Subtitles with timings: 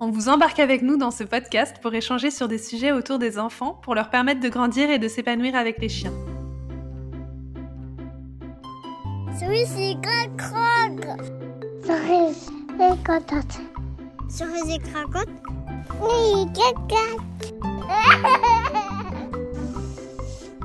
[0.00, 3.38] On vous embarque avec nous dans ce podcast pour échanger sur des sujets autour des
[3.38, 6.12] enfants pour leur permettre de grandir et de s'épanouir avec les chiens.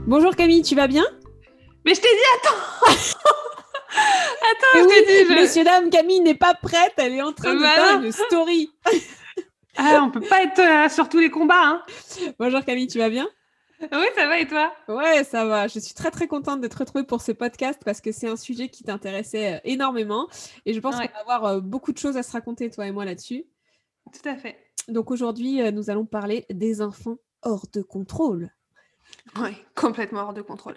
[0.08, 1.06] Bonjour Camille, tu vas bien?
[1.86, 2.92] Mais je t'ai dit attends!
[4.52, 7.22] Attends, Eh je oui, t'ai dit je- Messieurs, dames, Camille n'est pas prête, elle est
[7.22, 8.72] en train de Bah faire une story.
[9.82, 11.84] Ah, on peut pas être euh, sur tous les combats, hein
[12.38, 13.28] Bonjour Camille, tu vas bien?
[13.82, 14.74] Oui, ça va et toi?
[14.90, 15.68] Ouais, ça va.
[15.68, 18.68] Je suis très très contente d'être retrouvée pour ce podcast parce que c'est un sujet
[18.68, 20.28] qui t'intéressait euh, énormément
[20.66, 21.08] et je pense Ouais.
[21.08, 23.46] qu'on va avoir euh, beaucoup de choses à se raconter toi et moi là-dessus.
[24.12, 24.58] Tout à fait.
[24.90, 28.50] Donc aujourd'hui, euh, nous allons parler des enfants hors de contrôle.
[29.42, 30.76] Oui, complètement hors de contrôle.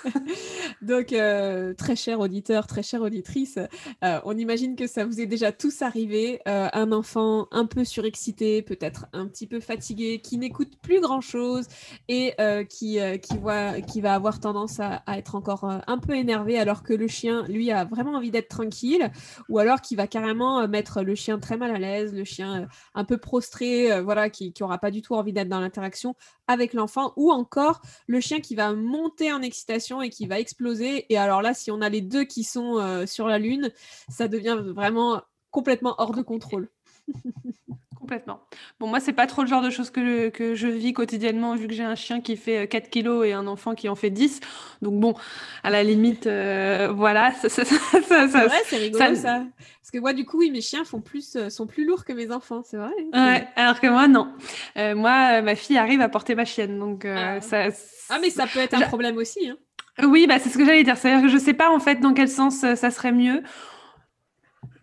[0.82, 3.58] Donc, euh, très cher auditeur, très chère auditrice,
[4.04, 6.40] euh, on imagine que ça vous est déjà tous arrivé.
[6.48, 11.66] euh, un enfant un peu surexcité, peut-être un petit peu fatigué, qui n'écoute plus grand-chose
[12.08, 12.34] et
[12.68, 16.92] qui, qui, voit, qui va avoir tendance à, être encore un peu énervé alors que
[16.92, 19.10] le chien, lui, a vraiment envie d'être tranquille
[19.48, 23.04] ou alors qui va carrément mettre le chien très mal à l'aise, le chien un
[23.04, 26.14] peu prostré, voilà, qui n'aura pas du tout envie d'être dans l'interaction
[26.46, 27.59] avec l'enfant ou encore
[28.06, 31.06] le chien qui va monter en excitation et qui va exploser.
[31.12, 33.70] Et alors là, si on a les deux qui sont euh, sur la lune,
[34.08, 36.68] ça devient vraiment complètement hors de contrôle.
[38.10, 38.40] Complètement.
[38.80, 41.54] Bon, moi, c'est pas trop le genre de choses que je, que je vis quotidiennement,
[41.54, 43.94] vu que j'ai un chien qui fait euh, 4 kilos et un enfant qui en
[43.94, 44.40] fait 10.
[44.82, 45.14] Donc, bon,
[45.62, 47.30] à la limite, euh, voilà.
[47.34, 49.44] Ça, ça, ça, ça- C'est ça- vrai, c'est rigolo ça.
[49.80, 52.12] Parce que moi, du coup, oui, mes chiens font plus, euh, sont plus lourds que
[52.12, 52.90] mes enfants, c'est vrai.
[53.14, 54.32] Ouais, alors que moi, non.
[54.76, 56.80] Euh, moi, euh, ma fille arrive à porter ma chienne.
[56.80, 57.40] Donc, euh, Ah.
[57.40, 57.66] ça.
[58.08, 59.48] Ah, mais ça peut être un problème aussi.
[59.48, 59.56] Hein.
[60.02, 60.96] Oui, bah, c'est ce que j'allais dire.
[60.96, 63.42] C'est-à-dire que je sais pas, en fait, dans quel sens euh, ça serait mieux.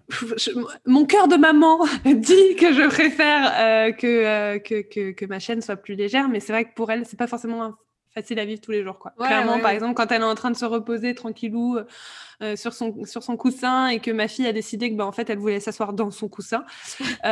[0.10, 0.52] Je-
[0.86, 5.40] mon cœur de maman dit que je préfère euh, que, euh, que, que, que ma
[5.40, 7.74] chaîne soit plus légère, mais c'est vrai que pour elle, c'est pas forcément
[8.14, 8.98] facile à vivre tous les jours.
[9.00, 9.12] Quoi.
[9.20, 9.76] Ouais, Clairement, ouais, par ouais.
[9.76, 11.78] exemple, quand elle est en train de se reposer tranquillou
[12.42, 15.12] euh, sur, son, sur son coussin et que ma fille a décidé que, bah, en
[15.12, 16.64] fait, elle voulait s'asseoir dans son coussin,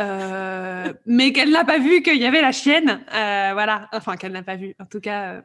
[1.06, 4.56] mais qu'elle n'a pas vu qu'il y avait la chienne, voilà, enfin, qu'elle n'a pas
[4.56, 5.42] vu, en tout cas,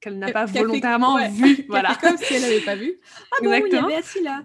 [0.00, 1.64] qu'elle n'a pas fait- volontairement vu.
[1.68, 1.96] Voilà.
[2.00, 2.94] comme si elle n'avait pas vu.
[3.32, 4.42] Ah bon, il y avait assis là.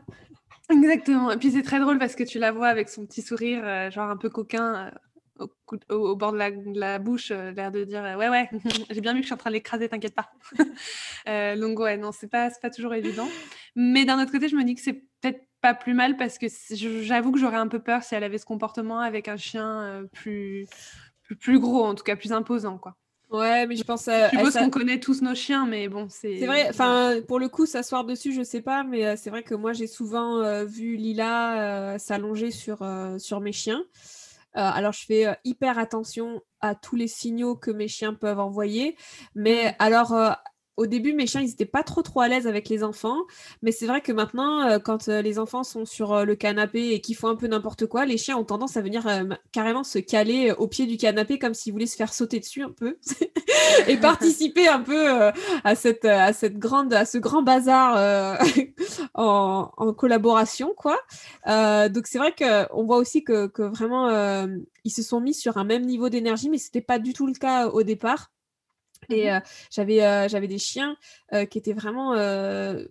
[0.69, 1.31] Exactement.
[1.31, 3.89] Et puis c'est très drôle parce que tu la vois avec son petit sourire, euh,
[3.89, 4.91] genre un peu coquin,
[5.39, 5.47] euh,
[5.89, 8.49] au, bord de la, bouche, euh, l'air de dire ouais ouais,
[8.89, 10.29] j'ai bien vu que je suis en train de l'écraser, t'inquiète pas.
[11.57, 13.27] Donc ouais, non, c'est pas pas toujours évident.
[13.75, 16.47] Mais d'un autre côté, je me dis que c'est peut-être pas plus mal parce que
[16.71, 20.67] j'avoue que j'aurais un peu peur si elle avait ce comportement avec un chien plus,
[21.23, 22.97] plus plus gros, en tout cas plus imposant quoi.
[23.29, 24.29] Ouais, mais je pense à.
[24.29, 26.39] Je suppose qu'on connaît tous nos chiens, mais bon, c'est.
[26.39, 29.43] C'est vrai, enfin, pour le coup, s'asseoir dessus, je sais pas, mais euh, c'est vrai
[29.43, 33.83] que moi, j'ai souvent euh, vu Lila euh, s'allonger sur, euh, sur mes chiens.
[34.53, 38.95] Alors, je fais hyper attention à tous les signaux que mes chiens peuvent envoyer.
[39.35, 40.31] Mais alors, euh,
[40.77, 43.23] au début, mes chiens, ils n'étaient pas trop trop à l'aise avec les enfants.
[43.63, 46.91] Mais c'est vrai que maintenant, euh, quand euh, les enfants sont sur euh, le canapé
[46.91, 49.07] et qu'ils font un peu n'importe quoi, les chiens ont tendance à venir
[49.51, 52.71] carrément se caler au pied du canapé comme s'ils voulaient se faire sauter dessus un
[52.71, 52.97] peu
[53.87, 55.31] et participer un peu
[55.63, 58.39] à cette à cette grande à ce grand bazar
[59.15, 60.97] en, en collaboration quoi.
[61.45, 64.09] Donc c'est vrai que on voit aussi que, que vraiment
[64.83, 67.33] ils se sont mis sur un même niveau d'énergie, mais c'était pas du tout le
[67.33, 68.31] cas au départ.
[69.09, 69.39] Et euh,
[69.71, 70.97] j'avais euh, j'avais des chiens
[71.33, 72.85] euh, qui étaient vraiment euh,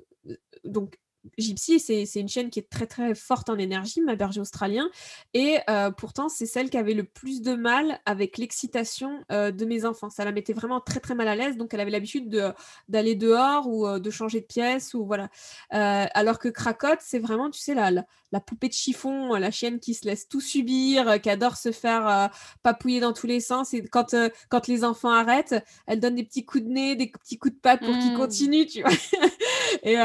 [0.65, 0.99] donc
[1.38, 4.88] Gypsy, c'est une chienne qui est très très forte en énergie, ma berger australien,
[5.34, 9.64] et euh, pourtant c'est celle qui avait le plus de mal avec l'excitation euh, de
[9.64, 10.10] mes enfants.
[10.10, 12.53] Ça la mettait vraiment très très mal à l'aise, donc elle avait l'habitude de-
[12.88, 15.28] d'aller dehors ou euh, de changer de pièce ou voilà.
[15.70, 19.78] Alors que Cracotte, c'est vraiment, tu sais, la, la, la poupée de chiffon, la chienne
[19.81, 22.31] qui se laisse tout subir, qui adore se faire
[22.62, 23.75] papouiller dans tous les sens.
[23.75, 24.14] Et quand,
[24.49, 25.55] quand les enfants arrêtent,
[25.87, 28.17] elle donne des petits coups de nez, des petits coups de patte pour qu'ils Mm.
[28.17, 28.90] continuent, tu vois.
[29.82, 29.96] Et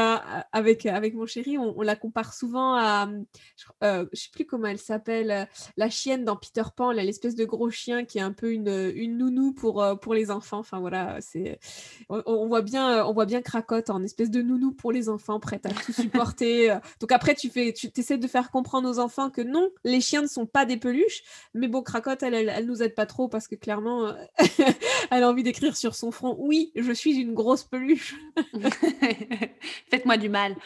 [0.52, 3.08] avec, avec avec mon chéri, on, la compare souvent à,
[3.56, 7.70] je, ne sais plus comment elle s'appelle, la chienne dans Peter Pan, l'espèce de gros
[7.70, 10.58] chien qui est un peu une, une nounou pour, pour les enfants.
[10.58, 11.58] Enfin voilà, c'est,
[12.08, 15.66] on, voit bien, on voit bien Cracotte en espèce de nounou pour les enfants, prête
[15.66, 16.78] à tout supporter.
[17.00, 20.22] Donc après, tu fais, tu essaies de faire comprendre aux enfants que non, les chiens
[20.22, 21.22] ne sont pas des peluches,
[21.54, 24.14] mais bon, Cracotte, elle, elle, elle nous aide pas trop parce que clairement,
[25.10, 28.16] elle a envie d'écrire sur son front, oui, je suis une grosse peluche.
[29.90, 30.56] Faites-moi du mal.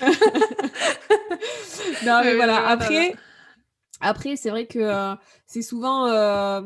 [2.04, 2.68] non, mais voilà.
[2.68, 3.14] Après,
[4.00, 5.14] après c'est vrai que euh,
[5.46, 6.62] c'est souvent euh,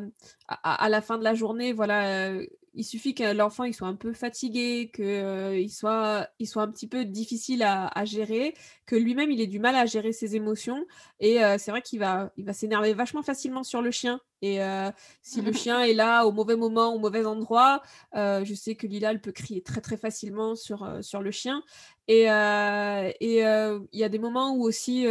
[0.48, 3.94] à, la fin de la journée, voilà, euh, il suffit que l'enfant il soit un
[3.94, 8.54] peu fatigué, qu'il soit, il soit un petit peu difficile à, gérer,
[8.86, 10.84] que lui-même il ait du mal à gérer ses émotions.
[11.18, 14.20] Et euh, c'est vrai qu'il va, il va s'énerver vachement facilement sur le chien.
[14.42, 14.90] Et euh,
[15.22, 17.82] si le chien est là au mauvais moment, au mauvais endroit,
[18.14, 21.62] je sais que Lila elle peut crier très très facilement sur, sur le chien.
[22.12, 22.22] Et
[23.20, 25.06] il y a des moments où aussi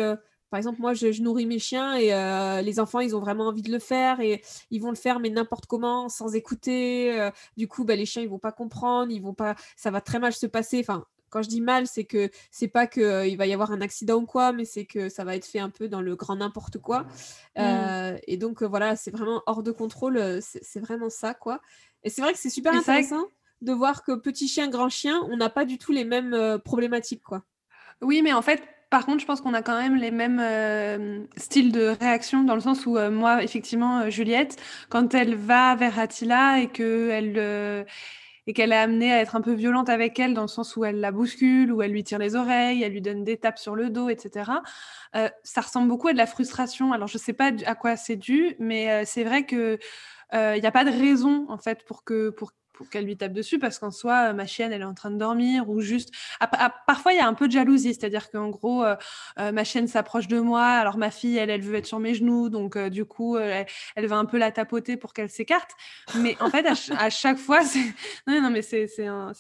[0.49, 3.61] par exemple, moi, je, nourris mes chiens et euh, les enfants, ils ont vraiment envie
[3.61, 4.41] de le faire et
[4.71, 7.19] ils vont le faire, mais n'importe comment, sans écouter.
[7.19, 10.01] Euh, du coup, bah, les chiens, ils vont pas comprendre, ils vont pas, ça va
[10.01, 10.79] très mal se passer.
[10.79, 13.81] Enfin, quand je dis mal, c'est que c'est pas qu'il euh, va y avoir un
[13.81, 16.37] accident ou quoi, mais c'est que ça va être fait un peu dans le grand
[16.37, 17.05] n'importe quoi.
[17.55, 18.17] Mmh.
[18.25, 20.41] Et donc, voilà, c'est vraiment hors de contrôle.
[20.41, 21.61] C'est vraiment ça, quoi.
[22.03, 23.27] Et c'est vrai que c'est super intéressant
[23.61, 27.23] de voir que petit chien, grand chien, on n'a pas du tout les mêmes problématiques,
[27.23, 27.43] quoi.
[28.01, 31.23] Oui, mais en fait, par contre, je pense qu'on a quand même les mêmes euh,
[31.37, 34.57] styles de réaction dans le sens où euh, moi, effectivement, euh, Juliette,
[34.89, 37.85] quand elle va vers Attila et qu'elle
[38.47, 40.83] et qu'elle est amenée à être un peu violente avec elle dans le sens où
[40.83, 43.75] elle la bouscule, où elle lui tire les oreilles, elle lui donne des tapes sur
[43.75, 44.51] le dos, etc.
[45.43, 46.91] ça ressemble beaucoup à de la frustration.
[46.91, 49.77] Alors, je ne sais pas à quoi c'est dû, mais c'est vrai que
[50.33, 52.53] il n'y a pas de raison en fait pour que pour
[52.87, 55.17] qu'elle lui tape dessus parce qu'en soi, euh, ma chienne, elle est en train de
[55.17, 56.13] dormir ou juste.
[56.85, 58.95] parfois, il y a un peu de jalousie, c'est-à-dire qu'en gros, euh,
[59.39, 62.13] euh, ma chienne s'approche de moi, alors ma fille, elle, elle veut être sur mes
[62.13, 63.65] genoux, donc du coup, elle,
[64.07, 65.71] va un peu la tapoter pour qu'elle s'écarte.
[66.15, 67.83] Mais en fait, à, chaque fois, c'est.
[68.27, 69.33] Non, non, mais c'est un,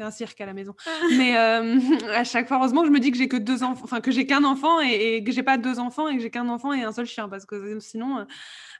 [0.00, 0.74] un cirque à la maison.
[1.16, 4.10] Mais à chaque fois, heureusement je me dis que j'ai que deux enfants, enfin, que
[4.10, 6.72] j'ai qu'un enfant et, et que j'ai pas deux enfants et que j'ai qu'un enfant
[6.72, 8.26] et un seul chien parce que sinon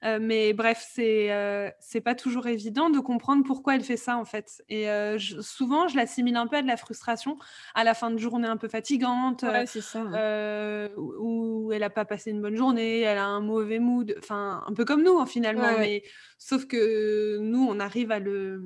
[0.05, 4.17] euh, mais bref, c'est euh, c'est pas toujours évident de comprendre pourquoi elle fait ça
[4.17, 4.63] en fait.
[4.69, 7.39] Et euh, souvent, je l'assimile un peu à de la frustration
[7.75, 12.43] à la fin de journée un peu fatigante, ça, où elle a pas passé une
[12.43, 15.79] bonne journée, elle a un mauvais mood, enfin un peu comme nous hein, finalement.
[15.79, 16.03] mais
[16.39, 18.63] sauf que nous, on arrive à le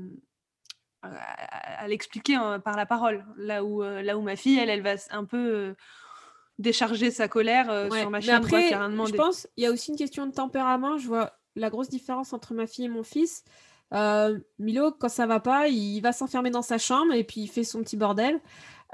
[1.02, 3.24] à, l'expliquer hein, par la parole.
[3.36, 5.74] Là où, là où ma fille, elle, elle va un peu
[6.60, 8.36] décharger sa colère euh, sur ma chienne.
[8.36, 10.98] après, je pense il y a aussi une question de tempérament.
[10.98, 13.44] Je vois la grosse différence entre ma fille et mon fils.
[13.92, 17.48] Euh, Milo, quand ça va pas, il va s'enfermer dans sa chambre et puis il
[17.48, 18.40] fait son petit bordel.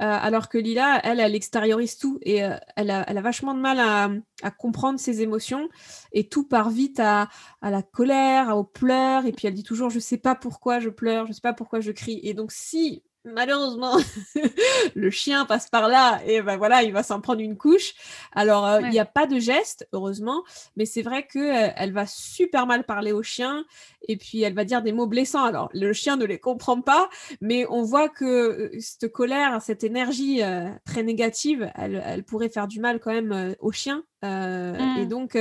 [0.02, 2.36] Euh, alors que Lila, elle, elle extériorise tout et
[2.76, 5.70] elle, a, elle, a, vachement de mal à, comprendre ses émotions
[6.12, 7.30] et tout part vite à,
[7.62, 11.26] la colère, aux pleurs et puis elle dit toujours je sais pas pourquoi je pleure,
[11.26, 12.20] je sais pas pourquoi je crie.
[12.24, 13.96] Et donc si malheureusement,
[14.94, 17.94] le chien passe par là et ben voilà, il va s'en prendre une couche.
[18.32, 20.44] Alors, euh, il n'y a pas de geste, heureusement,
[20.76, 23.64] mais c'est vrai qu'elle euh, elle va super mal parler au chien
[24.08, 25.44] et puis elle va dire des mots blessants.
[25.44, 27.08] Alors, le chien ne les comprend pas,
[27.40, 30.40] mais on voit que euh, cette colère, cette énergie
[30.84, 34.04] très négative, elle, pourrait faire du mal quand même au chien.
[34.22, 35.08] Et mmh.
[35.08, 35.38] donc,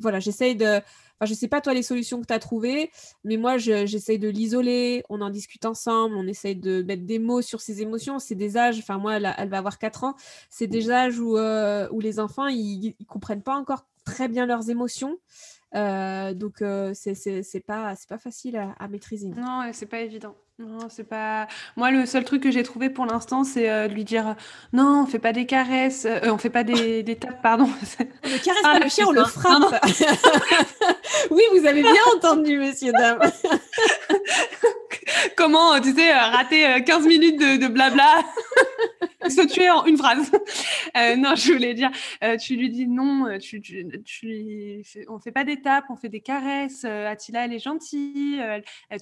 [0.00, 0.80] voilà, j'essaye de
[1.20, 2.90] Enfin, je sais pas toi les solutions que tu as trouvées,
[3.24, 7.42] mais moi j'essaye de l'isoler, on en discute ensemble, on essaye de mettre des mots
[7.42, 8.18] sur ses émotions.
[8.18, 10.14] C'est des âges, enfin moi elle, elle, va avoir 4 ans,
[10.48, 14.46] c'est des âges où, euh, où les enfants ils, ils comprennent pas encore très bien
[14.46, 15.18] leurs émotions.
[15.74, 19.28] Euh, donc euh, c'est pas c'est pas facile à, à maîtriser.
[19.28, 20.34] Non, c'est pas évident.
[20.60, 21.46] Non, c'est pas.
[21.76, 24.34] Moi, le seul truc que j'ai trouvé pour l'instant, c'est euh, de lui dire
[24.72, 27.68] non, on fait pas des caresses, euh, on fait pas des, des tapes, pardon.
[28.24, 29.80] On ne caresse pas le chien, on le frappe.
[31.30, 33.20] oui, vous avez bien entendu, messieurs dames.
[35.36, 38.24] Comment, tu sais, rater 15 minutes de, de blabla
[39.28, 40.30] se tuer en une phrase.
[40.96, 41.90] Euh, non, je voulais dire,
[42.22, 46.20] euh, tu lui dis non, euh, tu, tu, on fait pas d'étapes, on fait des
[46.20, 46.84] caresses.
[46.84, 48.40] Attila, elle est gentille,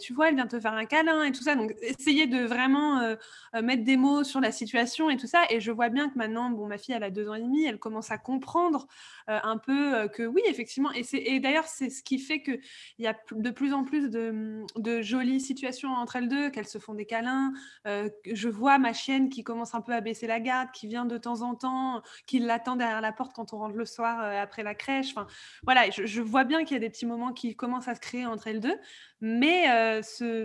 [0.00, 1.54] tu vois, elle vient te faire un câlin et tout ça.
[1.54, 3.16] Donc, essayez de vraiment
[3.62, 5.44] mettre des mots sur la situation et tout ça.
[5.50, 7.64] Et je vois bien que maintenant, bon, ma fille, elle a deux ans et demi,
[7.64, 8.86] elle commence à comprendre
[9.26, 10.90] un peu que oui, effectivement.
[10.92, 12.60] Et, et d'ailleurs, c'est ce qui fait qu'il
[12.98, 16.78] y a de plus en plus de, de jolies situations entre elles deux, qu'elles se
[16.78, 17.52] font des câlins.
[17.84, 21.18] je vois ma chienne qui commence un peu à baisser la garde, qui vient de
[21.18, 24.62] temps en temps, qui l'attend derrière la porte quand on rentre le soir euh, après
[24.62, 25.10] la crèche.
[25.10, 25.26] Enfin,
[25.64, 28.24] voilà, je, vois bien qu'il y a des petits moments qui commencent à se créer
[28.24, 28.78] entre elles deux,
[29.20, 30.44] mais euh, ce,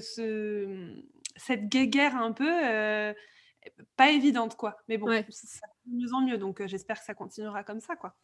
[1.35, 3.13] cette guéguerre un peu, euh,
[3.95, 4.77] pas évidente, quoi.
[4.89, 5.23] Mais bon, de
[5.87, 6.37] mieux en mieux.
[6.37, 8.15] Donc, j'espère que ça continuera comme ça, quoi.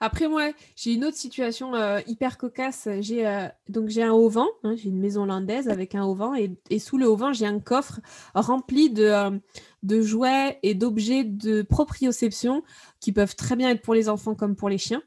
[0.00, 1.72] Après, moi, j'ai une autre situation
[2.06, 2.88] hyper cocasse.
[3.00, 6.78] J'ai donc j'ai un auvent, hein, j'ai une maison landaise avec un auvent, et, et
[6.78, 8.00] sous le auvent, j'ai un coffre
[8.34, 9.40] rempli de,
[9.82, 12.62] de jouets et d'objets de proprioception
[13.00, 15.02] qui peuvent très bien être pour les enfants comme pour les chiens.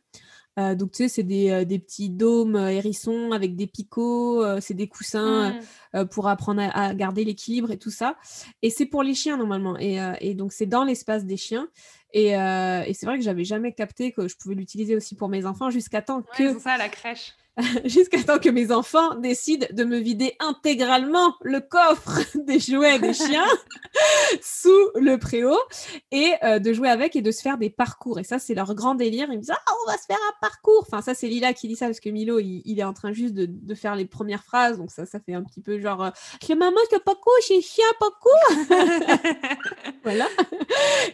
[0.57, 4.43] Euh, donc, tu sais, c'est des, euh, des, petits dômes euh, hérissons avec des picots,
[4.62, 5.53] c'est des coussins
[5.93, 6.05] mmh.
[6.05, 8.17] pour apprendre à, garder l'équilibre et tout ça.
[8.62, 9.77] Et c'est pour les chiens normalement.
[9.79, 11.67] Et, et donc, c'est dans l'espace des chiens.
[12.13, 15.45] Et, et c'est vrai que j'avais jamais capté que je pouvais l'utiliser aussi pour mes
[15.45, 16.53] enfants jusqu'à temps que.
[16.53, 17.33] C'est ça, la crèche.
[17.85, 23.13] jusqu'à temps que mes enfants décident de me vider intégralement le coffre des jouets des
[23.13, 23.47] chiens
[24.41, 25.57] sous le préau
[26.12, 28.19] et euh, de jouer avec et de se faire des parcours.
[28.19, 29.27] Et ça, c'est leur grand délire.
[29.31, 30.85] Ils me disent Ah, on va se faire un parcours.
[30.85, 33.33] Enfin, ça, c'est Lila qui dit ça parce que Milo, il, est en train juste
[33.33, 34.77] de, faire les premières phrases.
[34.77, 38.33] Donc, ça, ça fait un petit peu genre euh, maman, c'est parcours, chez chien, parcours.
[40.03, 40.27] voilà.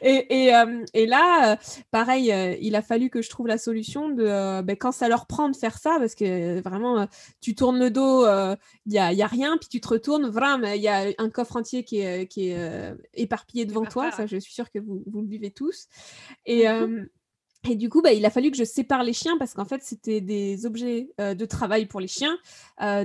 [0.02, 1.58] Et, et, euh, et là,
[1.92, 5.50] pareil, il a fallu que je trouve la solution de ben, quand ça leur prend
[5.50, 7.06] de faire ça parce que euh, vraiment, euh,
[7.40, 8.56] tu tournes le dos, il euh,
[8.86, 11.58] n'y a, y a, rien, puis tu te retournes, vraiment, il y a un coffre
[11.58, 14.12] entier qui est, qui est éparpillé devant toi.
[14.12, 15.88] Ça, je suis sûre que vous, vous le vivez tous.
[16.46, 16.66] Et.
[17.70, 19.84] Et du coup, bah, il a fallu que je sépare les chiens parce qu'en fait,
[19.84, 22.38] c'était des objets de travail pour les chiens,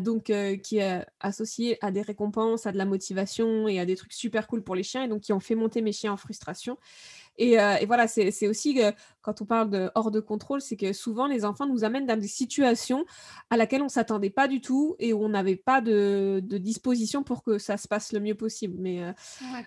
[0.00, 0.32] donc
[0.62, 4.46] qui est associé à des récompenses, à de la motivation et à des trucs super
[4.46, 6.78] cool pour les chiens, et donc qui ont fait monter mes chiens en frustration.
[7.38, 8.80] Et, voilà, c'est aussi
[9.20, 12.18] quand on parle de hors de contrôle, c'est que souvent les enfants nous amènent dans
[12.18, 13.04] des situations
[13.50, 17.42] à laquelle on s'attendait pas du tout et où on n'avait pas de, disposition pour
[17.42, 18.76] que ça se passe le mieux possible.
[18.78, 19.02] Mais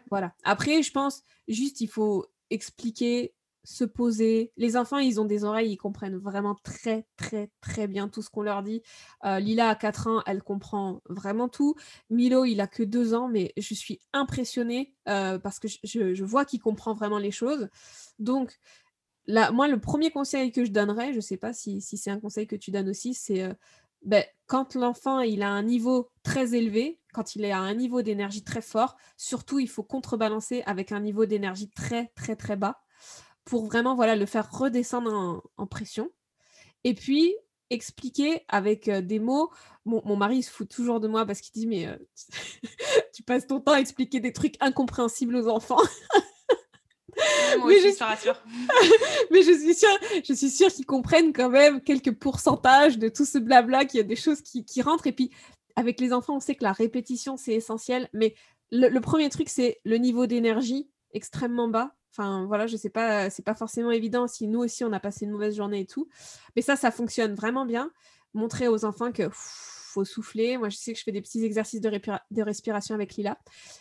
[0.09, 0.33] voilà.
[0.43, 4.51] Après, je pense juste il faut expliquer se poser.
[4.57, 8.29] Les enfants, ils ont des oreilles, ils comprennent vraiment très, très, très bien tout ce
[8.29, 8.81] qu'on leur dit.
[9.25, 11.75] Euh, Lila, à 4 ans, elle comprend vraiment tout.
[12.09, 16.45] Milo, il a que 2 ans, mais je suis impressionnée euh, parce que je, vois
[16.45, 17.69] qu'il comprend vraiment les choses.
[18.17, 18.59] Donc,
[19.25, 22.19] là, moi, le premier conseil que je donnerais, je ne sais pas si, c'est un
[22.19, 23.53] conseil que tu donnes aussi, c'est euh,
[24.03, 28.01] ben, quand l'enfant il a un niveau très élevé, quand il est à un niveau
[28.01, 32.79] d'énergie très fort, surtout, il faut contrebalancer avec un niveau d'énergie très, très, très bas
[33.49, 36.11] pour vraiment voilà, le faire redescendre en, pression.
[36.83, 37.35] Et puis,
[37.71, 39.49] expliquer avec euh, des mots.
[39.85, 41.97] Mon, mari se fout toujours de moi parce qu'il dit Mais euh,
[43.13, 45.81] tu passes ton temps à expliquer des trucs incompréhensibles aux enfants.
[47.65, 48.03] mais, je...
[48.03, 48.39] rassure.
[49.31, 53.25] mais je suis sûre, je suis sûre qu'ils comprennent quand même quelques pourcentages de tout
[53.25, 55.07] ce blabla, qu'il y a des choses qui, qui, rentrent.
[55.07, 55.31] Et puis,
[55.75, 58.09] avec les enfants, on sait que la répétition, c'est essentiel.
[58.13, 58.35] Mais
[58.71, 61.95] le premier truc, c'est le niveau d'énergie extrêmement bas.
[62.11, 65.25] Enfin, voilà, je sais pas, c'est pas forcément évident si nous aussi on a passé
[65.25, 66.09] une mauvaise journée et tout.
[66.55, 67.91] Mais ça, ça fonctionne vraiment bien.
[68.33, 70.57] Montrer aux enfants que faut souffler.
[70.57, 73.37] Moi, je sais que je fais des petits exercices de, respiration avec Lila.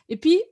[0.08, 0.42] Et puis,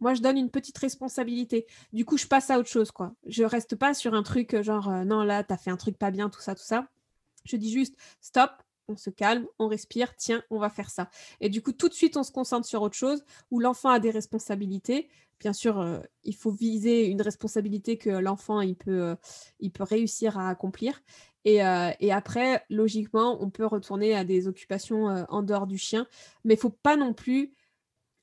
[0.00, 1.66] moi, je donne une petite responsabilité.
[1.92, 3.14] Du coup, je passe à autre chose, quoi.
[3.26, 5.98] Je reste pas sur un truc genre, euh, non, là, tu as fait un truc
[5.98, 6.88] pas bien, tout ça, tout ça.
[7.44, 8.50] Je dis juste, stop,
[8.90, 11.10] on se calme, on respire, tiens, on va faire ça.
[11.40, 13.98] Et du coup, tout de suite, on se concentre sur autre chose où l'enfant a
[13.98, 15.08] des responsabilités
[15.40, 19.14] bien sûr, euh, il faut viser une responsabilité que l'enfant il peut, euh,
[19.58, 21.02] il peut réussir à accomplir.
[21.46, 26.06] Et, euh, et, après, logiquement, on peut retourner à des occupations en dehors du chien,
[26.44, 27.54] mais il faut pas non plus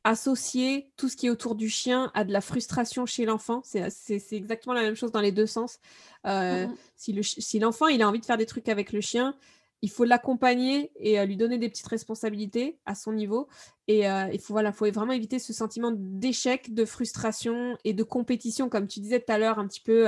[0.03, 3.61] associer tout ce qui est autour du chien à de la frustration chez l'enfant.
[3.63, 5.79] C'est exactement la même chose dans les deux sens.
[6.23, 9.35] Mmh si l'enfant il a envie de faire des trucs avec le chien,
[9.81, 13.47] il faut l'accompagner et lui donner des petites responsabilités à son niveau.
[13.87, 18.69] Et il faut, voilà, faut vraiment éviter ce sentiment d'échec, de frustration et de compétition,
[18.69, 20.07] comme tu disais tout à l'heure, un petit peu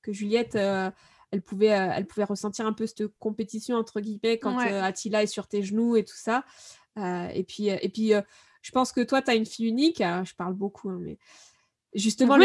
[0.00, 5.22] que Juliette, elle, pouvait, elle pouvait ressentir un peu cette compétition, entre guillemets, quand Attila
[5.22, 6.44] est sur tes genoux et tout ça.
[6.96, 8.12] et puis, et puis
[8.62, 9.98] je pense que toi, tu as une fille unique.
[9.98, 11.18] je parle beaucoup, hein, mais
[11.94, 12.44] justement, le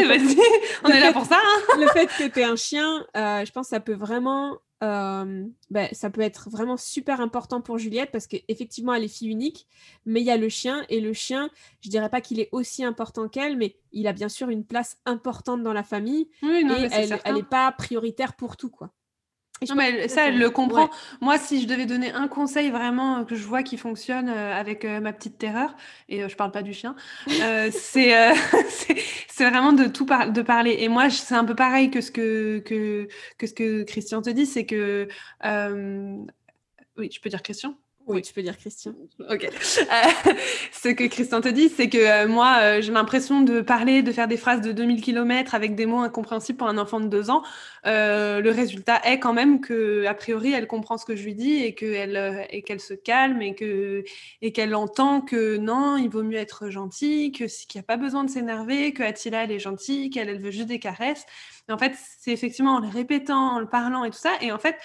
[0.83, 1.39] on est là pour ça.
[1.41, 1.79] Hein.
[1.79, 6.09] le fait que tu es un chien, je pense que ça peut vraiment ben, ça
[6.09, 9.67] peut être vraiment super important pour Juliette parce qu'effectivement, elle est fille unique,
[10.05, 11.49] mais il y a le chien et le chien,
[11.81, 14.97] je dirais pas qu'il est aussi important qu'elle, mais il a bien sûr une place
[15.05, 16.87] importante dans la famille et
[17.25, 18.69] elle n'est pas prioritaire pour tout.
[18.69, 18.91] quoi.
[19.67, 20.89] Non, mais ça, elle le comprend.
[21.21, 24.85] Moi, si je devais donner un conseil vraiment que je vois qui fonctionne euh, avec
[24.85, 25.75] euh, ma petite terreur,
[26.09, 26.95] et euh, je parle pas du chien,
[27.71, 28.13] c'est
[29.29, 30.77] c'est vraiment de tout de parler.
[30.79, 34.29] Et moi, c'est un peu pareil que ce que, que, que ce que Christian te
[34.29, 35.07] dit, c'est que
[36.97, 37.77] oui, je peux dire Christian?
[38.07, 38.93] Oui, tu peux dire Christian.
[39.29, 39.43] Ok.
[39.43, 40.31] Euh,
[40.71, 44.13] ce que Christian te dit, c'est que euh, moi, euh, j'ai l'impression de parler, de
[44.13, 47.29] faire des phrases de 2000 km avec des mots incompréhensibles pour un enfant de deux
[47.29, 47.43] ans.
[47.83, 51.55] le résultat est quand même que, a priori, elle comprend ce que je lui dis
[51.55, 54.05] et qu'elle et qu'elle se calme et que
[54.41, 57.97] et qu'elle entend que non, il vaut mieux être gentil, que qu'il n'y a pas
[57.97, 61.25] besoin de s'énerver, que Attila elle est gentille, qu'elle elle veut juste des caresses.
[61.67, 64.31] Et en fait, c'est effectivement en le répétant, en le parlant et tout ça.
[64.41, 64.77] Et en fait,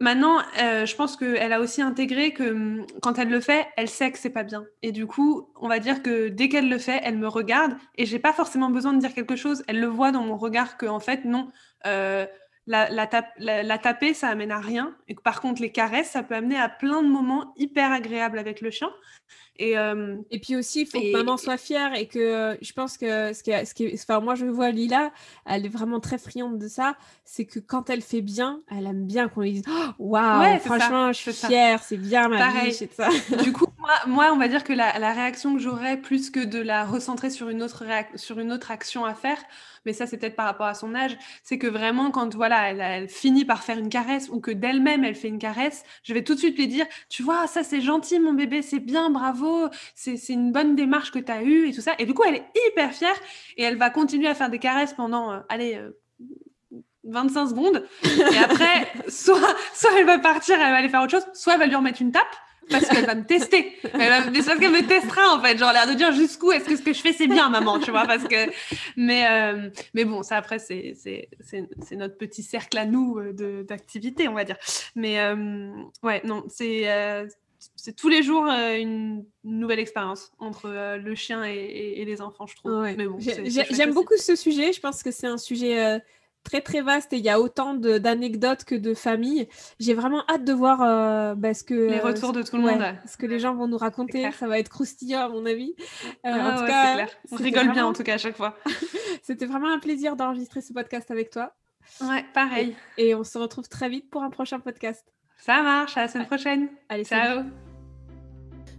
[0.00, 3.88] Maintenant, euh, je pense qu'elle a aussi intégré que hum, quand elle le fait, elle
[3.88, 4.64] sait que c'est pas bien.
[4.82, 8.06] Et du coup, on va dire que dès qu'elle le fait, elle me regarde et
[8.06, 9.64] j'ai pas forcément besoin de dire quelque chose.
[9.66, 11.48] Elle le voit dans mon regard que en fait non,
[11.86, 12.26] euh,
[12.68, 14.94] la, la, la, taper ça amène à rien.
[15.08, 18.38] Et que par contre les caresses, ça peut amener à plein de moments hyper agréables
[18.38, 18.90] avec le chien.
[19.60, 22.72] Et, euh, et puis aussi, il faut que maman soit fière et que euh, je
[22.72, 25.10] pense que ce qui, ce qui enfin, moi je vois Lila,
[25.46, 29.04] elle est vraiment très friande de ça, c'est que quand elle fait bien, elle aime
[29.04, 32.70] bien qu'on lui dise oh, Waouh, franchement, je suis fière, c'est bien ma Pareil.
[32.70, 32.88] vie.
[32.92, 33.08] Ça.
[33.42, 33.66] Du coup,
[34.06, 37.48] moi, on va dire que la, réaction que j'aurais, plus que de la recentrer sur
[37.48, 37.84] une autre,
[38.16, 39.38] sur une autre action à faire,
[39.86, 43.08] mais ça c'est peut-être par rapport à son âge, c'est que vraiment quand voilà, elle,
[43.08, 46.34] finit par faire une caresse ou que d'elle-même elle fait une caresse, je vais tout
[46.34, 50.16] de suite lui dire, tu vois, ça c'est gentil mon bébé, c'est bien, bravo, c'est
[50.28, 51.94] une bonne démarche que tu as eue et tout ça.
[51.98, 53.16] Et du coup, elle est hyper fière
[53.56, 55.80] et elle va continuer à faire des caresses pendant, euh, allez,
[57.04, 57.86] 25 euh, secondes.
[58.04, 61.60] Et après, soit, soit elle va partir, elle va aller faire autre chose, soit elle
[61.60, 62.36] va lui remettre une tape
[62.68, 63.72] parce qu'elle va me tester.
[63.94, 66.64] Elle va, mais parce qu'elle me testera en fait, genre l'air de dire jusqu'où est-ce
[66.64, 68.50] que ce que je fais c'est bien maman, tu vois, parce que
[68.96, 73.32] mais euh, mais bon ça après c'est c'est c'est notre petit cercle à nous euh,
[73.32, 74.56] de d'activité on va dire.
[74.94, 75.70] Mais euh,
[76.02, 76.86] ouais non c'est
[77.74, 82.54] c'est tous les jours une nouvelle expérience entre le chien et, et, les enfants, je
[82.54, 82.82] trouve.
[82.82, 82.94] Ouais.
[82.94, 84.72] Bon, J'aime beaucoup ce sujet.
[84.72, 86.00] Je pense que c'est un sujet
[86.44, 89.48] très très vaste et il y a autant d'anecdotes que de familles.
[89.78, 92.82] J'ai vraiment hâte de voir euh, bah, ce que les retours de tout le monde,
[93.06, 94.30] ce que les gens vont nous raconter.
[94.32, 95.74] Ça va être croustillant à mon avis.
[96.24, 97.08] Euh, en tout cas, clair.
[97.30, 98.56] on rigole bien en tout cas à chaque fois.
[99.22, 101.54] C'était vraiment un plaisir d'enregistrer ce podcast avec toi.
[102.00, 102.76] Ouais, pareil.
[102.96, 105.06] Et, et, on se retrouve très vite pour un prochain podcast.
[105.38, 106.68] Ça marche, à la semaine prochaine.
[106.88, 107.44] Allez, ciao.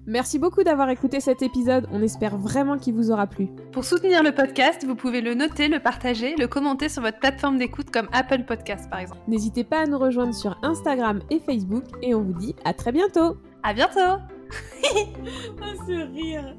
[0.05, 3.47] Merci beaucoup d'avoir écouté cet épisode, on espère vraiment qu'il vous aura plu.
[3.71, 7.57] Pour soutenir le podcast, vous pouvez le noter, le partager, le commenter sur votre plateforme
[7.57, 9.21] d'écoute comme Apple Podcast par exemple.
[9.27, 12.91] N'hésitez pas à nous rejoindre sur Instagram et Facebook et on vous dit à très
[12.91, 13.37] bientôt.
[13.63, 14.21] À bientôt.
[14.95, 16.55] oh, ce rire